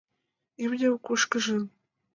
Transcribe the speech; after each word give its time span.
Имньым 0.63 0.95
кушкыжын 1.05 1.63